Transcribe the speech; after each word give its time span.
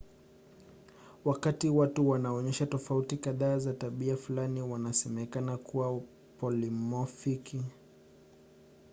wakati 1.25 1.69
watu 1.69 2.09
wanaonyesha 2.09 2.65
tofauti 2.65 3.17
kadhaa 3.17 3.57
za 3.57 3.73
tabia 3.73 4.17
fulani 4.17 4.61
wanasemekana 4.61 5.57
kuwa 5.57 6.01
polimofiki 6.39 7.61